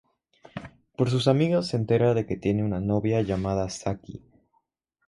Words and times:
Por 0.95 1.11
sus 1.11 1.27
amigas 1.27 1.67
se 1.67 1.77
entera 1.77 2.15
de 2.15 2.25
que 2.25 2.35
tiene 2.35 2.63
una 2.63 2.79
novia 2.79 3.21
llamada 3.21 3.69
Saki. 3.69 4.23